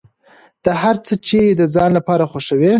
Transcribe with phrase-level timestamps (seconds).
[0.67, 2.69] هر هغه څه چې د ځان لپاره خوښوې.